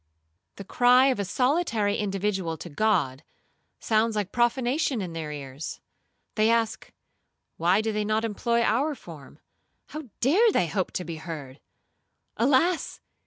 [0.55, 3.23] The cry of a solitary individual to God,
[3.79, 5.79] sounds like profanation in their ears.
[6.33, 6.91] They ask,
[7.57, 9.37] Why do they not employ our form?
[9.89, 11.59] How dare they hope to be heard?
[12.35, 12.99] Alas!